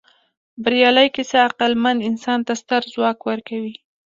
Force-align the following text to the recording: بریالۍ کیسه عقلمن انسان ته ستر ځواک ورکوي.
بریالۍ 0.63 1.07
کیسه 1.15 1.37
عقلمن 1.47 1.97
انسان 2.09 2.39
ته 2.47 2.53
ستر 2.61 2.81
ځواک 2.93 3.19
ورکوي. 3.29 3.75